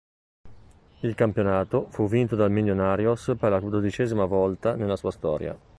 [1.01, 5.55] Il campionato fu vinto dal Millonarios per la dodicesima volta nella sua storia.